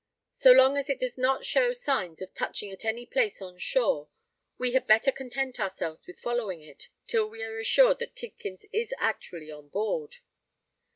"So 0.31 0.51
long 0.51 0.77
as 0.77 0.89
it 0.89 0.97
does 0.97 1.15
not 1.15 1.45
show 1.45 1.73
signs 1.73 2.23
of 2.23 2.33
touching 2.33 2.71
at 2.71 2.83
any 2.85 3.05
place 3.05 3.39
on 3.39 3.59
shore, 3.59 4.09
we 4.57 4.71
had 4.71 4.87
better 4.87 5.11
content 5.11 5.59
ourselves 5.59 6.07
with 6.07 6.17
following 6.19 6.59
it, 6.59 6.89
till 7.05 7.29
we 7.29 7.43
are 7.43 7.59
assured 7.59 7.99
that 7.99 8.15
Tidkins 8.15 8.65
is 8.73 8.95
actually 8.97 9.51
on 9.51 9.69
board." 9.69 10.15